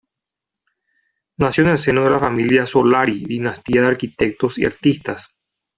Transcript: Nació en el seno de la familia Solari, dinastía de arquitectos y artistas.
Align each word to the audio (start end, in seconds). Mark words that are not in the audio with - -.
Nació 1.37 1.63
en 1.63 1.69
el 1.69 1.77
seno 1.77 2.03
de 2.03 2.09
la 2.09 2.17
familia 2.17 2.65
Solari, 2.65 3.23
dinastía 3.23 3.81
de 3.83 3.87
arquitectos 3.89 4.57
y 4.57 4.65
artistas. 4.65 5.35